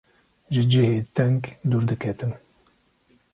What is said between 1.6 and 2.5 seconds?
dûr diketim.